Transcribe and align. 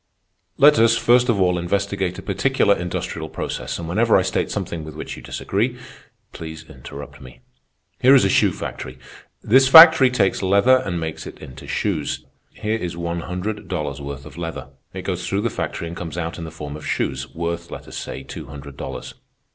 "Let 0.57 0.79
us, 0.79 0.97
first 0.97 1.29
of 1.29 1.39
all, 1.39 1.59
investigate 1.59 2.17
a 2.17 2.23
particular 2.23 2.75
industrial 2.75 3.29
process, 3.29 3.77
and 3.77 3.87
whenever 3.87 4.17
I 4.17 4.23
state 4.23 4.49
something 4.49 4.83
with 4.83 4.95
which 4.95 5.15
you 5.15 5.21
disagree, 5.21 5.77
please 6.33 6.67
interrupt 6.67 7.21
me. 7.21 7.41
Here 7.99 8.15
is 8.15 8.25
a 8.25 8.29
shoe 8.29 8.51
factory. 8.51 8.97
This 9.43 9.67
factory 9.67 10.09
takes 10.09 10.41
leather 10.41 10.77
and 10.77 10.99
makes 10.99 11.27
it 11.27 11.37
into 11.37 11.67
shoes. 11.67 12.25
Here 12.49 12.77
is 12.79 12.97
one 12.97 13.19
hundred 13.19 13.67
dollars' 13.67 14.01
worth 14.01 14.25
of 14.25 14.39
leather. 14.39 14.69
It 14.91 15.03
goes 15.03 15.27
through 15.27 15.41
the 15.41 15.51
factory 15.51 15.87
and 15.87 15.95
comes 15.95 16.17
out 16.17 16.39
in 16.39 16.45
the 16.45 16.49
form 16.51 16.75
of 16.75 16.87
shoes, 16.87 17.31
worth, 17.35 17.69
let 17.69 17.87
us 17.87 17.95
say, 17.97 18.23
two 18.23 18.47
hundred 18.47 18.77
dollars. 18.77 19.13